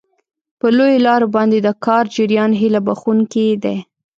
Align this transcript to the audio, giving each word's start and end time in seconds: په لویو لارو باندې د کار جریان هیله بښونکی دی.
په 0.59 0.67
لویو 0.77 1.03
لارو 1.07 1.27
باندې 1.35 1.57
د 1.61 1.67
کار 1.85 2.03
جریان 2.15 2.51
هیله 2.61 2.79
بښونکی 2.87 3.47
دی. 3.63 3.77